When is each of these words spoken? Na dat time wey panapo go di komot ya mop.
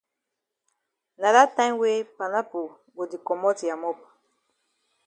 Na 1.19 1.29
dat 1.35 1.49
time 1.57 1.77
wey 1.81 1.99
panapo 2.17 2.61
go 2.95 3.03
di 3.11 3.17
komot 3.27 3.57
ya 3.69 3.75
mop. 3.83 3.97